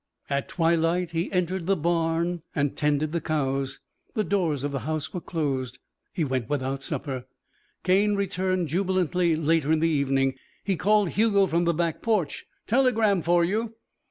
At 0.31 0.49
twilight 0.49 1.11
he 1.11 1.31
entered 1.31 1.67
the 1.67 1.75
barn 1.75 2.41
and 2.55 2.75
tended 2.75 3.11
the 3.11 3.21
cows. 3.21 3.79
The 4.15 4.23
doors 4.23 4.63
of 4.63 4.71
the 4.71 4.79
house 4.79 5.13
were 5.13 5.21
closed. 5.21 5.77
He 6.11 6.23
went 6.25 6.49
without 6.49 6.81
supper. 6.81 7.27
Cane 7.83 8.15
returned 8.15 8.67
jubilantly 8.69 9.35
later 9.35 9.71
in 9.71 9.79
the 9.79 9.87
evening. 9.87 10.37
He 10.63 10.75
called 10.75 11.09
Hugo 11.09 11.45
from 11.45 11.65
the 11.65 11.73
back 11.75 12.01
porch. 12.01 12.47
"Telegram 12.65 13.21
for 13.21 13.43
you." 13.45 13.75